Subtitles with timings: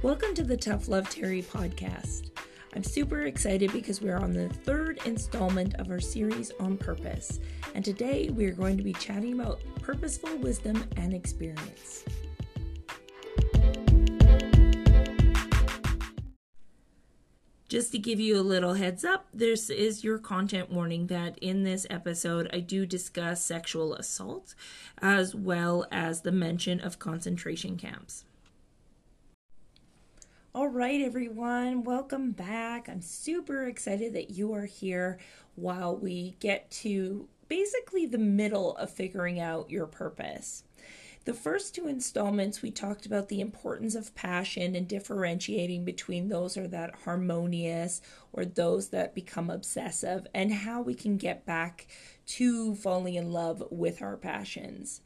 [0.00, 2.30] Welcome to the Tough Love Terry podcast.
[2.76, 7.40] I'm super excited because we're on the third installment of our series on purpose,
[7.74, 12.04] and today we are going to be chatting about purposeful wisdom and experience.
[17.68, 21.64] Just to give you a little heads up, this is your content warning that in
[21.64, 24.54] this episode I do discuss sexual assault
[25.02, 28.24] as well as the mention of concentration camps.
[30.58, 32.88] All right, everyone, welcome back.
[32.88, 35.20] I'm super excited that you are here
[35.54, 40.64] while we get to basically the middle of figuring out your purpose.
[41.26, 46.56] The first two installments, we talked about the importance of passion and differentiating between those
[46.56, 51.86] are that harmonious or those that become obsessive, and how we can get back
[52.26, 55.02] to falling in love with our passions.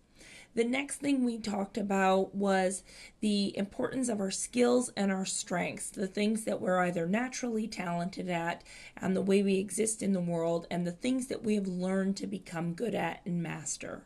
[0.54, 2.82] The next thing we talked about was
[3.20, 8.28] the importance of our skills and our strengths, the things that we're either naturally talented
[8.28, 8.62] at
[8.96, 12.18] and the way we exist in the world, and the things that we have learned
[12.18, 14.04] to become good at and master.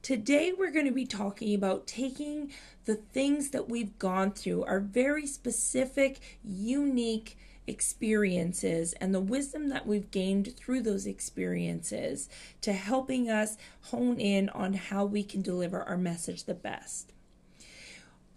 [0.00, 2.52] Today, we're going to be talking about taking
[2.86, 7.36] the things that we've gone through, our very specific, unique
[7.68, 12.28] experiences, and the wisdom that we've gained through those experiences
[12.62, 17.12] to helping us hone in on how we can deliver our message the best.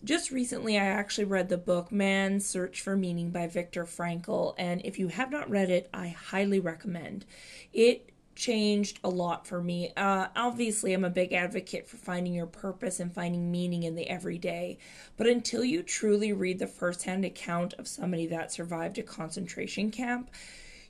[0.04, 4.82] Just recently, I actually read the book Man's Search for Meaning by Viktor Frankl, and
[4.84, 7.24] if you have not read it, I highly recommend.
[7.72, 9.92] It changed a lot for me.
[9.96, 14.10] Uh, obviously, I'm a big advocate for finding your purpose and finding meaning in the
[14.10, 14.78] everyday.
[15.18, 20.30] But until you truly read the firsthand account of somebody that survived a concentration camp,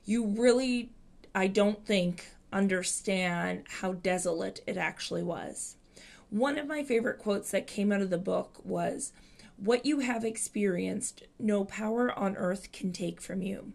[0.04, 0.90] you really,
[1.34, 5.76] I don't think, understand how desolate it actually was.
[6.30, 9.12] One of my favorite quotes that came out of the book was,
[9.56, 13.72] What you have experienced, no power on earth can take from you.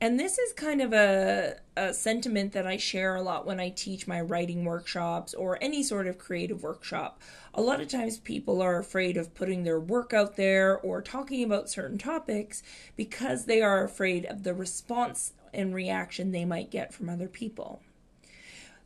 [0.00, 3.70] And this is kind of a, a sentiment that I share a lot when I
[3.70, 7.20] teach my writing workshops or any sort of creative workshop.
[7.52, 11.42] A lot of times people are afraid of putting their work out there or talking
[11.42, 12.62] about certain topics
[12.96, 17.80] because they are afraid of the response and reaction they might get from other people.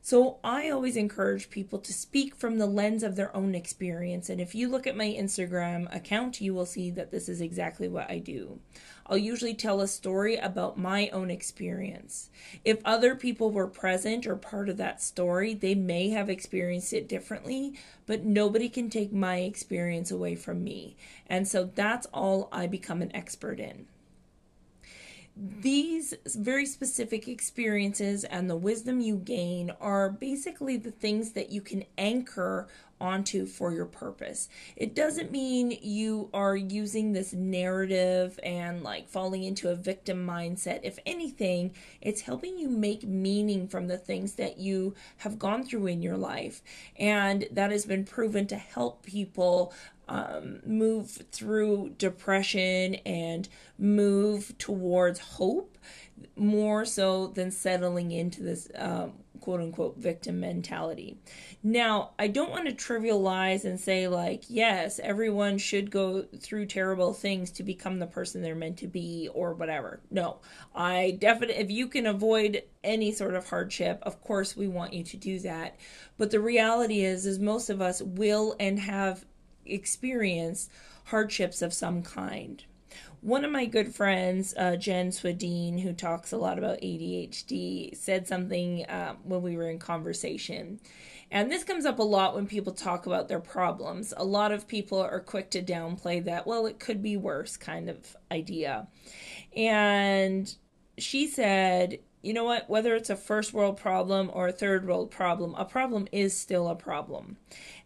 [0.05, 4.29] So I always encourage people to speak from the lens of their own experience.
[4.29, 7.87] And if you look at my Instagram account, you will see that this is exactly
[7.87, 8.59] what I do.
[9.07, 12.31] I'll usually tell a story about my own experience.
[12.65, 17.09] If other people were present or part of that story, they may have experienced it
[17.09, 20.97] differently, but nobody can take my experience away from me.
[21.29, 23.87] And so that's all I become an expert in
[25.35, 31.63] these very specific experiences and the wisdom you gain are basically the things that you
[31.63, 32.69] can anchor
[33.03, 34.49] onto for your purpose.
[34.77, 40.81] It doesn't mean you are using this narrative and like falling into a victim mindset.
[40.85, 45.89] If anything, it's helping you make meaning from the things that you have gone through
[45.89, 46.63] in your life.
[46.97, 49.75] And that has been proven to help people
[50.09, 53.49] um, move through depression and
[53.79, 55.79] move towards hope
[56.37, 61.19] more so than settling into this um, quote unquote victim mentality.
[61.63, 67.13] Now, I don't want to trivialize and say, like, yes, everyone should go through terrible
[67.13, 70.01] things to become the person they're meant to be or whatever.
[70.11, 70.39] No,
[70.75, 75.05] I definitely, if you can avoid any sort of hardship, of course, we want you
[75.05, 75.77] to do that.
[76.17, 79.25] But the reality is, is most of us will and have
[79.67, 80.71] experienced
[81.07, 82.65] hardships of some kind.
[83.21, 88.27] One of my good friends, uh, Jen Swadine, who talks a lot about ADHD, said
[88.27, 90.81] something uh, when we were in conversation.
[91.31, 94.13] And this comes up a lot when people talk about their problems.
[94.17, 97.89] A lot of people are quick to downplay that, well, it could be worse kind
[97.89, 98.89] of idea.
[99.57, 100.55] And
[100.99, 105.11] she said, you know what, whether it's a first world problem or a third world
[105.11, 107.37] problem, a problem is still a problem.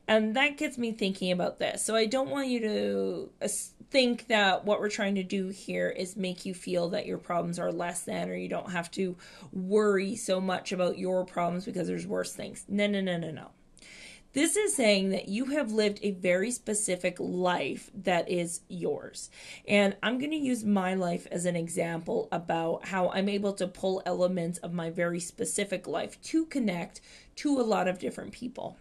[0.08, 1.84] And that gets me thinking about this.
[1.84, 3.48] So I don't want you to uh,
[3.90, 7.58] think that what we're trying to do here is make you feel that your problems
[7.58, 9.16] are less than or you don't have to
[9.52, 12.64] worry so much about your problems because there's worse things.
[12.68, 13.50] No, no, no, no, no.
[14.36, 19.30] This is saying that you have lived a very specific life that is yours.
[19.66, 23.66] And I'm going to use my life as an example about how I'm able to
[23.66, 27.00] pull elements of my very specific life to connect
[27.36, 28.76] to a lot of different people.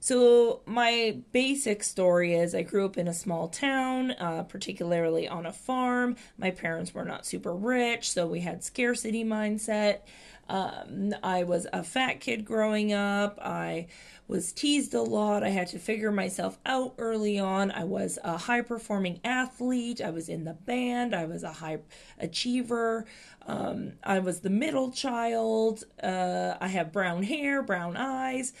[0.00, 5.44] So, my basic story is I grew up in a small town, uh, particularly on
[5.44, 6.16] a farm.
[6.36, 10.00] My parents were not super rich, so we had scarcity mindset.
[10.48, 13.38] Um, I was a fat kid growing up.
[13.42, 13.88] I
[14.26, 15.42] was teased a lot.
[15.42, 17.70] I had to figure myself out early on.
[17.70, 20.00] I was a high performing athlete.
[20.00, 21.14] I was in the band.
[21.14, 21.78] I was a high
[22.18, 23.06] achiever.
[23.46, 25.84] Um, I was the middle child.
[26.02, 28.52] Uh, I have brown hair, brown eyes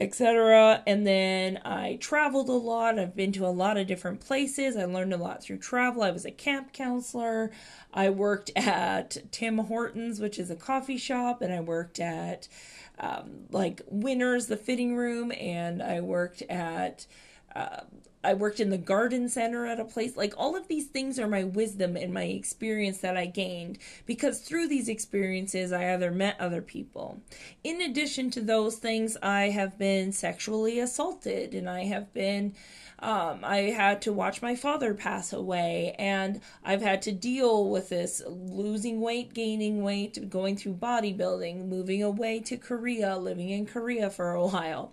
[0.00, 0.82] etc.
[0.86, 2.98] And then I traveled a lot.
[2.98, 4.76] I've been to a lot of different places.
[4.76, 6.02] I learned a lot through travel.
[6.02, 7.50] I was a camp counselor.
[7.92, 12.48] I worked at Tim Hortons, which is a coffee shop, and I worked at
[12.98, 17.06] um, like Winners, the fitting room, and I worked at
[17.54, 17.80] uh,
[18.22, 20.16] I worked in the garden center at a place.
[20.16, 24.40] Like all of these things are my wisdom and my experience that I gained because
[24.40, 27.22] through these experiences I either met other people.
[27.64, 32.54] In addition to those things, I have been sexually assaulted and I have been
[33.02, 37.88] um, I had to watch my father pass away, and I've had to deal with
[37.88, 44.10] this losing weight, gaining weight, going through bodybuilding, moving away to Korea, living in Korea
[44.10, 44.92] for a while.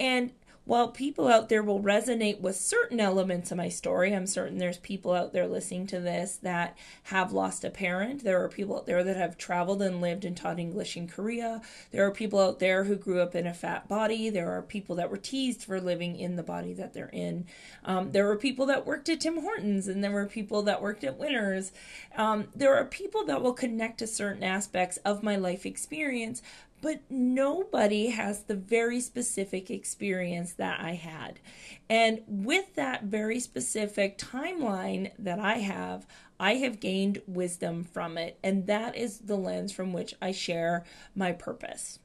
[0.00, 0.32] And
[0.68, 4.76] while people out there will resonate with certain elements of my story, I'm certain there's
[4.76, 8.22] people out there listening to this that have lost a parent.
[8.22, 11.62] There are people out there that have traveled and lived and taught English in Korea.
[11.90, 14.28] There are people out there who grew up in a fat body.
[14.28, 17.46] There are people that were teased for living in the body that they're in.
[17.82, 21.02] Um, there were people that worked at Tim Hortons, and there were people that worked
[21.02, 21.72] at Winners.
[22.14, 26.42] Um, there are people that will connect to certain aspects of my life experience,
[26.80, 31.40] but nobody has the very specific experience that I had.
[31.88, 36.06] And with that very specific timeline that I have,
[36.38, 38.38] I have gained wisdom from it.
[38.42, 40.84] And that is the lens from which I share
[41.14, 41.98] my purpose.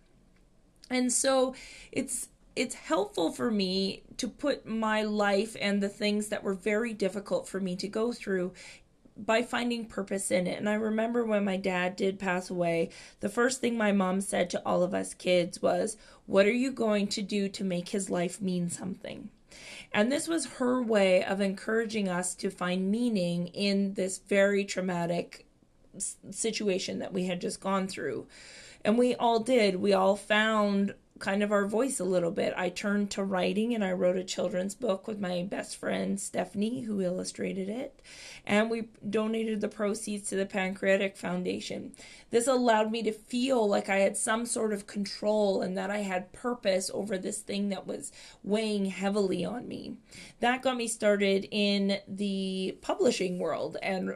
[0.89, 1.55] And so
[1.91, 6.93] it's it's helpful for me to put my life and the things that were very
[6.93, 8.53] difficult for me to go through
[9.15, 10.57] by finding purpose in it.
[10.57, 12.89] And I remember when my dad did pass away,
[13.19, 16.71] the first thing my mom said to all of us kids was, What are you
[16.71, 19.29] going to do to make his life mean something?
[19.91, 25.45] And this was her way of encouraging us to find meaning in this very traumatic
[26.31, 28.25] situation that we had just gone through.
[28.83, 29.75] And we all did.
[29.75, 32.53] We all found kind of our voice a little bit.
[32.57, 36.81] I turned to writing and I wrote a children's book with my best friend Stephanie,
[36.81, 38.01] who illustrated it,
[38.45, 41.93] and we donated the proceeds to the Pancreatic Foundation.
[42.31, 45.99] This allowed me to feel like I had some sort of control and that I
[45.99, 48.11] had purpose over this thing that was
[48.43, 49.97] weighing heavily on me.
[50.39, 54.15] That got me started in the publishing world and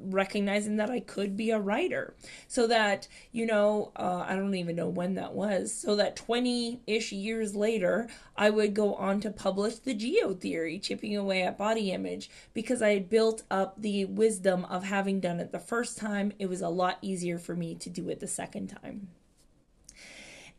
[0.00, 2.14] recognizing that I could be a writer.
[2.48, 6.33] So that, you know, uh, I don't even know when that was, so that 20
[6.86, 11.58] ish years later, I would go on to publish the Geo Theory, chipping away at
[11.58, 15.98] body image, because I had built up the wisdom of having done it the first
[15.98, 16.32] time.
[16.38, 19.08] It was a lot easier for me to do it the second time.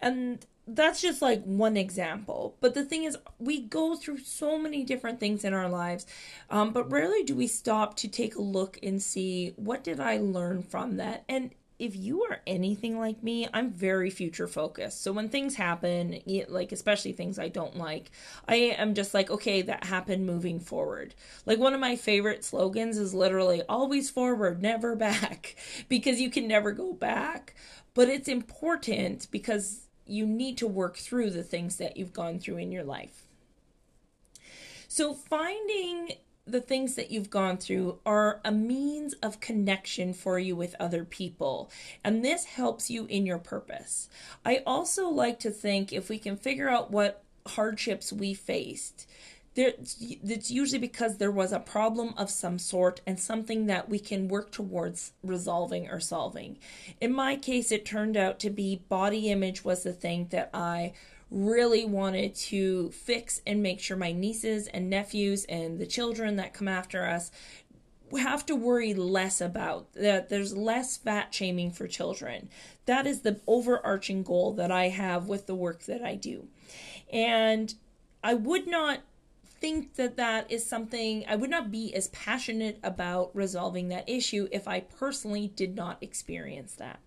[0.01, 2.55] And that's just like one example.
[2.59, 6.05] But the thing is, we go through so many different things in our lives,
[6.49, 10.17] um, but rarely do we stop to take a look and see what did I
[10.17, 11.23] learn from that.
[11.29, 15.01] And if you are anything like me, I'm very future focused.
[15.03, 18.11] So when things happen, like especially things I don't like,
[18.47, 21.15] I am just like, okay, that happened moving forward.
[21.45, 25.55] Like one of my favorite slogans is literally always forward, never back,
[25.89, 27.55] because you can never go back.
[27.93, 32.57] But it's important because you need to work through the things that you've gone through
[32.57, 33.23] in your life.
[34.87, 36.13] So finding
[36.47, 41.03] the things that you've gone through are a means of connection for you with other
[41.03, 41.71] people,
[42.03, 44.09] and this helps you in your purpose.
[44.45, 49.07] I also like to think if we can figure out what hardships we faced,
[49.55, 53.99] there, it's usually because there was a problem of some sort and something that we
[53.99, 56.57] can work towards resolving or solving.
[56.99, 60.91] In my case, it turned out to be body image was the thing that I
[61.35, 66.53] really wanted to fix and make sure my nieces and nephews and the children that
[66.53, 67.29] come after us
[68.17, 72.47] have to worry less about that there's less fat shaming for children.
[72.85, 76.47] That is the overarching goal that i have with the work that i do.
[77.11, 77.73] And
[78.23, 79.01] i would not
[79.43, 84.47] think that that is something i would not be as passionate about resolving that issue
[84.51, 86.99] if i personally did not experience that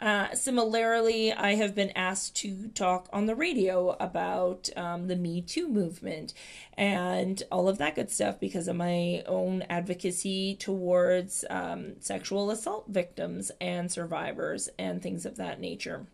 [0.00, 5.42] uh, similarly, I have been asked to talk on the radio about um, the Me
[5.42, 6.32] Too movement
[6.72, 12.86] and all of that good stuff because of my own advocacy towards um, sexual assault
[12.88, 16.06] victims and survivors and things of that nature.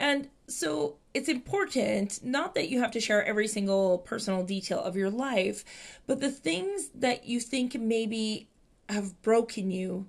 [0.00, 4.96] And so it's important not that you have to share every single personal detail of
[4.96, 5.64] your life,
[6.08, 8.48] but the things that you think maybe
[8.88, 10.06] have broken you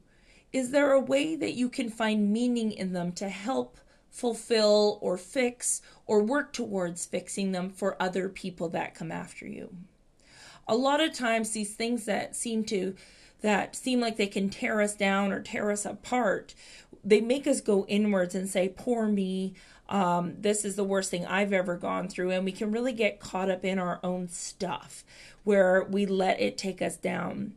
[0.51, 3.77] Is there a way that you can find meaning in them to help
[4.10, 9.75] fulfill or fix or work towards fixing them for other people that come after you?
[10.68, 12.96] A lot of times these things that seem to
[13.41, 16.53] that seem like they can tear us down or tear us apart,
[17.03, 19.53] they make us go inwards and say, Poor me,
[19.88, 22.32] um, this is the worst thing I've ever gone through.
[22.32, 25.03] And we can really get caught up in our own stuff
[25.44, 27.53] where we let it take us down.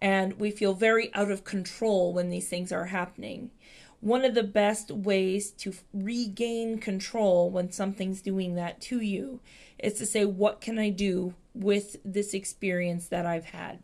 [0.00, 3.50] And we feel very out of control when these things are happening.
[4.00, 9.40] One of the best ways to regain control when something's doing that to you
[9.78, 13.80] is to say, What can I do with this experience that I've had?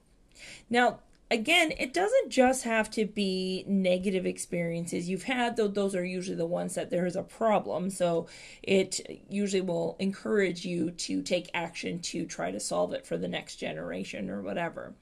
[0.70, 6.04] Now, again, it doesn't just have to be negative experiences you've had, though those are
[6.04, 7.90] usually the ones that there is a problem.
[7.90, 8.26] So
[8.62, 13.28] it usually will encourage you to take action to try to solve it for the
[13.28, 14.94] next generation or whatever.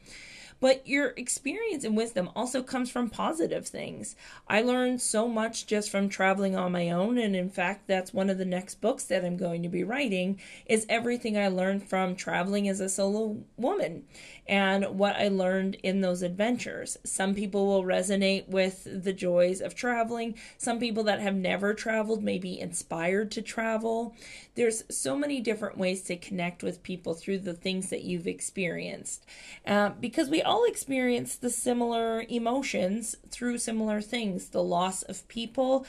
[0.61, 4.17] But your experience and wisdom also comes from positive things.
[4.49, 8.31] I learned so much just from traveling on my own and in fact that's one
[8.31, 12.17] of the next books that I'm going to be writing is everything I learned from
[12.17, 14.05] traveling as a solo woman
[14.47, 16.99] and what I learned in those adventures.
[17.05, 20.35] Some people will resonate with the joys of traveling.
[20.59, 24.15] Some people that have never traveled may be inspired to travel.
[24.55, 29.25] There's so many different ways to connect with people through the things that you've experienced
[29.67, 35.87] uh, because we all experience the similar emotions through similar things the loss of people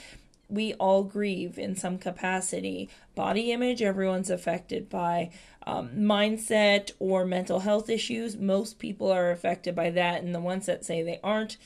[0.49, 2.89] we all grieve in some capacity.
[3.15, 5.31] Body image, everyone's affected by.
[5.67, 10.67] Um, mindset or mental health issues, most people are affected by that, and the ones
[10.67, 11.57] that say they aren't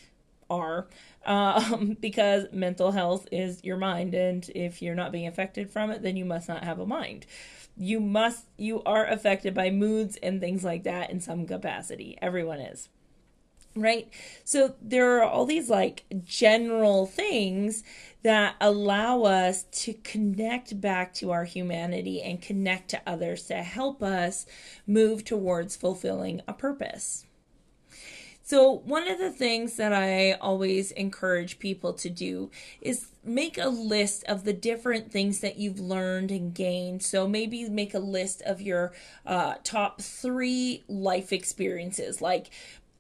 [0.50, 0.88] are
[1.25, 6.01] um, because mental health is your mind, and if you're not being affected from it,
[6.01, 7.25] then you must not have a mind.
[7.80, 12.18] You must, you are affected by moods and things like that in some capacity.
[12.22, 12.90] Everyone is
[13.76, 14.10] right?
[14.44, 17.84] So there are all these like general things
[18.24, 24.04] that allow us to connect back to our humanity and connect to others to help
[24.04, 24.46] us
[24.86, 27.26] move towards fulfilling a purpose.
[28.44, 32.50] So, one of the things that I always encourage people to do
[32.82, 37.04] is make a list of the different things that you've learned and gained.
[37.04, 38.94] So, maybe make a list of your
[39.26, 42.50] uh, top three life experiences, like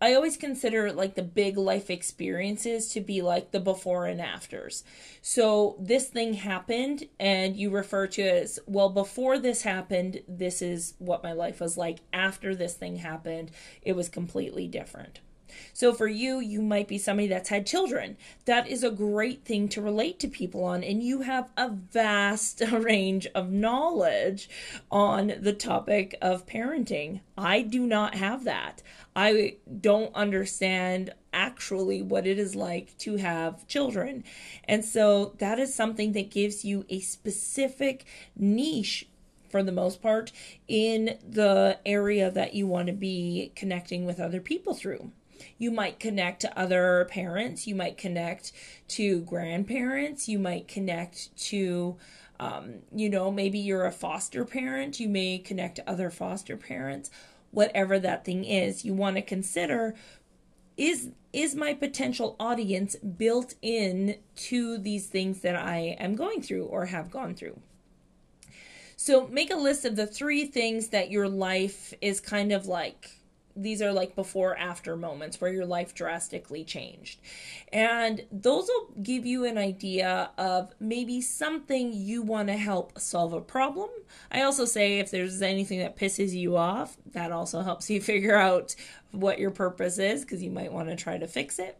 [0.01, 4.83] I always consider like the big life experiences to be like the before and afters.
[5.21, 10.61] So this thing happened and you refer to it as well before this happened this
[10.61, 15.19] is what my life was like after this thing happened it was completely different.
[15.73, 18.17] So for you, you might be somebody that's had children.
[18.45, 22.61] That is a great thing to relate to people on, and you have a vast
[22.71, 24.49] range of knowledge
[24.91, 27.21] on the topic of parenting.
[27.37, 28.81] I do not have that.
[29.15, 34.23] I don't understand actually what it is like to have children.
[34.65, 39.07] And so that is something that gives you a specific niche
[39.49, 40.31] for the most part
[40.67, 45.11] in the area that you want to be connecting with other people through.
[45.57, 48.51] You might connect to other parents, you might connect
[48.89, 51.97] to grandparents, you might connect to
[52.39, 57.11] um, you know, maybe you're a foster parent, you may connect to other foster parents,
[57.51, 58.85] whatever that thing is.
[58.85, 59.95] You want to consider
[60.77, 66.65] is is my potential audience built in to these things that I am going through
[66.65, 67.59] or have gone through?
[68.95, 73.18] So make a list of the three things that your life is kind of like
[73.61, 77.19] these are like before after moments where your life drastically changed.
[77.73, 83.33] And those will give you an idea of maybe something you want to help solve
[83.33, 83.89] a problem.
[84.31, 88.37] I also say if there's anything that pisses you off, that also helps you figure
[88.37, 88.75] out
[89.11, 91.77] what your purpose is because you might want to try to fix it.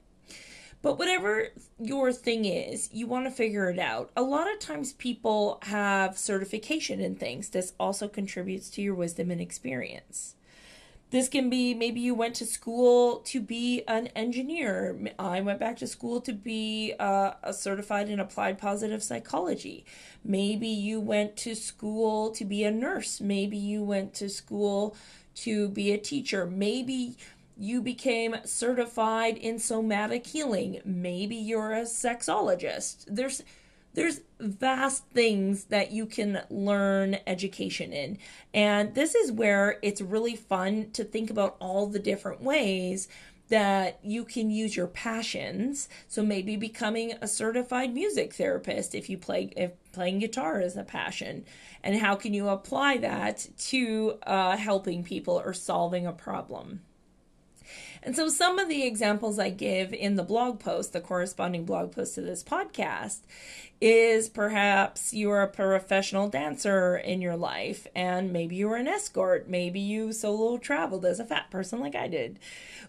[0.82, 4.12] But whatever your thing is, you want to figure it out.
[4.16, 7.50] A lot of times people have certification in things.
[7.50, 10.36] This also contributes to your wisdom and experience.
[11.12, 15.14] This can be maybe you went to school to be an engineer.
[15.18, 19.86] I went back to school to be uh, a certified in applied positive psychology.
[20.24, 23.20] Maybe you went to school to be a nurse.
[23.20, 24.96] Maybe you went to school
[25.36, 26.46] to be a teacher.
[26.46, 27.18] Maybe
[27.58, 30.80] you became certified in somatic healing.
[30.86, 33.06] Maybe you're a sexologist.
[33.08, 33.44] There's
[33.94, 38.18] there's vast things that you can learn education in.
[38.54, 43.08] And this is where it's really fun to think about all the different ways
[43.50, 45.90] that you can use your passions.
[46.08, 50.84] So maybe becoming a certified music therapist if you play if playing guitar is a
[50.84, 51.46] passion,
[51.84, 56.82] and how can you apply that to uh, helping people or solving a problem.
[58.02, 61.92] And so, some of the examples I give in the blog post, the corresponding blog
[61.92, 63.20] post to this podcast,
[63.82, 69.80] is perhaps you're a professional dancer in your life and maybe you're an escort, maybe
[69.80, 72.40] you solo traveled as a fat person like I did.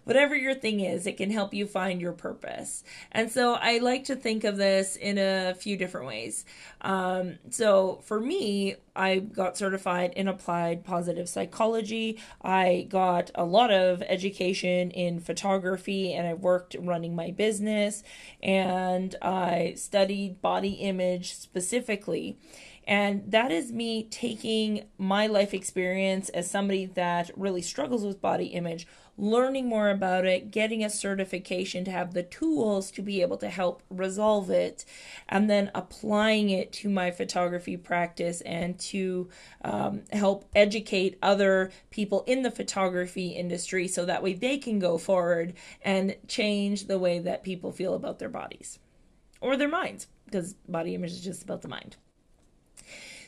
[0.03, 2.83] Whatever your thing is, it can help you find your purpose.
[3.11, 6.43] And so I like to think of this in a few different ways.
[6.81, 12.19] Um, so for me, I got certified in applied positive psychology.
[12.41, 18.03] I got a lot of education in photography and I worked running my business
[18.43, 22.37] and I studied body image specifically.
[22.87, 28.47] And that is me taking my life experience as somebody that really struggles with body
[28.47, 33.37] image, learning more about it, getting a certification to have the tools to be able
[33.37, 34.83] to help resolve it,
[35.29, 39.29] and then applying it to my photography practice and to
[39.63, 44.97] um, help educate other people in the photography industry so that way they can go
[44.97, 48.79] forward and change the way that people feel about their bodies
[49.39, 51.97] or their minds, because body image is just about the mind.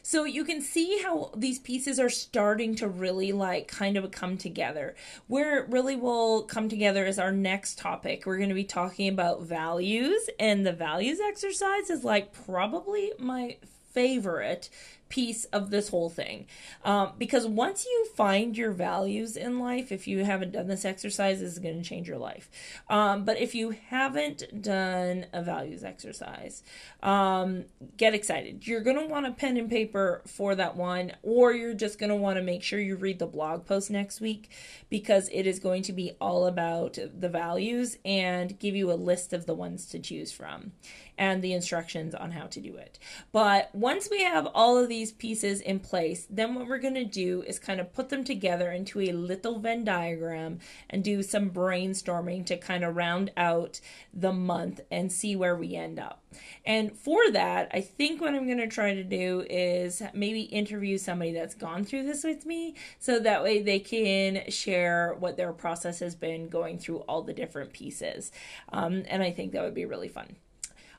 [0.06, 4.38] So you can see how these pieces are starting to really like kind of come
[4.38, 4.96] together.
[5.28, 8.26] Where it really will come together is our next topic.
[8.26, 13.58] We're going to be talking about values, and the values exercise is like probably my
[13.94, 14.70] favorite
[15.14, 16.48] piece of this whole thing.
[16.84, 21.40] Um, because once you find your values in life, if you haven't done this exercise,
[21.40, 22.50] this is going to change your life.
[22.90, 26.64] Um, but if you haven't done a values exercise,
[27.04, 27.66] um,
[27.96, 28.66] get excited.
[28.66, 32.10] You're going to want a pen and paper for that one, or you're just going
[32.10, 34.50] to want to make sure you read the blog post next week
[34.90, 39.32] because it is going to be all about the values and give you a list
[39.32, 40.72] of the ones to choose from
[41.18, 42.98] and the instructions on how to do it.
[43.32, 46.94] But once we have all of these these pieces in place, then what we're going
[46.94, 51.22] to do is kind of put them together into a little Venn diagram and do
[51.22, 53.82] some brainstorming to kind of round out
[54.14, 56.24] the month and see where we end up.
[56.66, 60.98] And for that, I think what I'm going to try to do is maybe interview
[60.98, 65.52] somebody that's gone through this with me so that way they can share what their
[65.52, 68.32] process has been going through all the different pieces.
[68.70, 70.38] Um, and I think that would be really fun.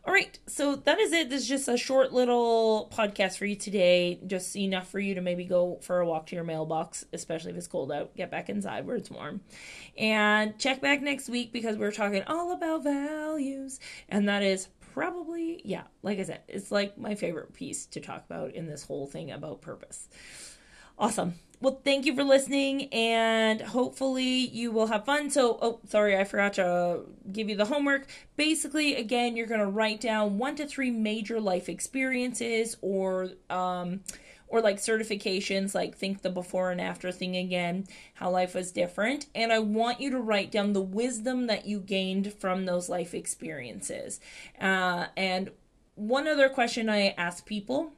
[0.06, 1.30] All right, so that is it.
[1.30, 4.20] This is just a short little podcast for you today.
[4.26, 7.56] Just enough for you to maybe go for a walk to your mailbox, especially if
[7.56, 8.14] it's cold out.
[8.14, 9.40] Get back inside where it's warm.
[9.96, 13.80] And check back next week because we're talking all about values.
[14.10, 18.26] And that is probably, yeah, like I said, it's like my favorite piece to talk
[18.26, 20.10] about in this whole thing about purpose.
[20.98, 21.34] Awesome.
[21.60, 25.30] Well, thank you for listening, and hopefully you will have fun.
[25.30, 28.06] So, oh, sorry, I forgot to give you the homework.
[28.36, 34.00] Basically, again, you're going to write down one to three major life experiences or, um,
[34.46, 39.26] or like certifications, like think the before and after thing again, how life was different.
[39.34, 43.14] And I want you to write down the wisdom that you gained from those life
[43.14, 44.20] experiences.
[44.60, 45.50] Uh, and
[45.94, 47.92] one other question I ask people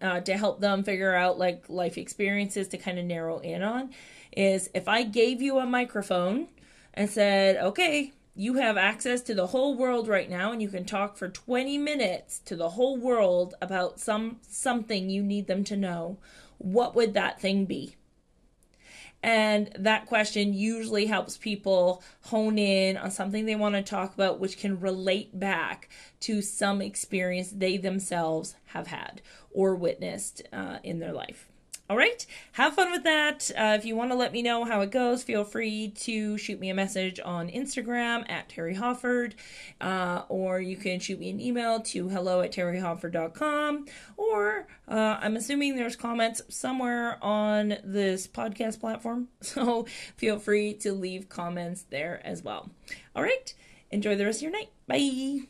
[0.00, 3.90] uh, to help them figure out like life experiences to kind of narrow in on
[4.36, 6.48] is if I gave you a microphone
[6.94, 10.84] and said, okay, you have access to the whole world right now and you can
[10.84, 15.76] talk for 20 minutes to the whole world about some something you need them to
[15.76, 16.16] know
[16.58, 17.96] what would that thing be
[19.22, 24.40] and that question usually helps people hone in on something they want to talk about,
[24.40, 25.88] which can relate back
[26.20, 31.49] to some experience they themselves have had or witnessed uh, in their life.
[31.90, 33.50] All right, have fun with that.
[33.58, 36.60] Uh, if you want to let me know how it goes, feel free to shoot
[36.60, 39.34] me a message on Instagram at Terry Hofford,
[39.80, 45.34] uh, or you can shoot me an email to hello at terryhofford.com, or uh, I'm
[45.34, 49.84] assuming there's comments somewhere on this podcast platform, so
[50.16, 52.70] feel free to leave comments there as well.
[53.16, 53.52] All right,
[53.90, 54.70] enjoy the rest of your night.
[54.86, 55.48] Bye.